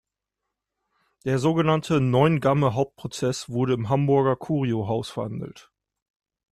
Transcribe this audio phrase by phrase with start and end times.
[1.25, 5.69] Der sogenannte Neuengamme-Hauptprozess wurde im Hamburger Curiohaus verhandelt.